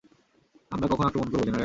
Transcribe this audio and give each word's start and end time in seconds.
আমরা 0.71 0.87
কখন 0.87 1.05
আক্রমণ 1.05 1.27
করব, 1.29 1.43
জেনারেল? 1.43 1.59